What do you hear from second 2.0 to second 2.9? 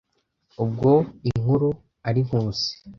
ari inkusi